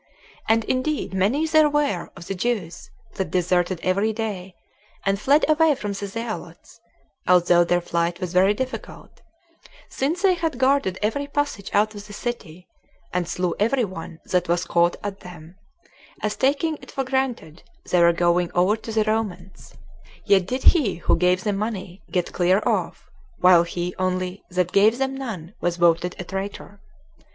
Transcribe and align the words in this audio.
And 0.49 0.63
indeed 0.63 1.13
many 1.13 1.45
there 1.45 1.69
were 1.69 2.09
of 2.15 2.25
the 2.25 2.33
Jews 2.33 2.89
that 3.13 3.29
deserted 3.29 3.79
every 3.83 4.11
day, 4.13 4.55
and 5.05 5.19
fled 5.19 5.45
away 5.47 5.75
from 5.75 5.93
the 5.93 6.07
zealots, 6.07 6.81
although 7.27 7.63
their 7.63 7.81
flight 7.81 8.19
was 8.19 8.33
very 8.33 8.55
difficult, 8.55 9.21
since 9.89 10.23
they 10.23 10.33
had 10.33 10.57
guarded 10.57 10.97
every 11.03 11.27
passage 11.27 11.69
out 11.71 11.93
of 11.93 12.07
the 12.07 12.13
city, 12.13 12.67
and 13.13 13.27
slew 13.29 13.53
every 13.59 13.85
one 13.85 14.19
that 14.25 14.47
was 14.49 14.65
caught 14.65 14.95
at 15.03 15.19
them, 15.19 15.55
as 16.23 16.35
taking 16.35 16.77
it 16.77 16.89
for 16.89 17.03
granted 17.03 17.61
they 17.91 18.01
were 18.01 18.11
going 18.11 18.49
over 18.55 18.75
to 18.77 18.91
the 18.91 19.03
Romans; 19.03 19.75
yet 20.25 20.47
did 20.47 20.63
he 20.63 20.95
who 20.95 21.15
gave 21.15 21.43
them 21.43 21.57
money 21.57 22.01
get 22.09 22.33
clear 22.33 22.59
off, 22.65 23.11
while 23.37 23.61
he 23.61 23.93
only 23.99 24.41
that 24.49 24.71
gave 24.71 24.97
them 24.97 25.15
none 25.15 25.53
was 25.61 25.77
voted 25.77 26.15
a 26.17 26.23
traitor. 26.23 26.81